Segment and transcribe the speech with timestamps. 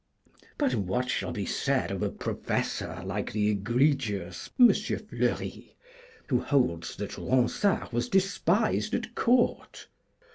[0.57, 4.73] But what shall be said of a Professor like the egregious M.
[4.73, 5.75] Fleury,
[6.27, 9.89] who holds that Ronsard was despised at Court?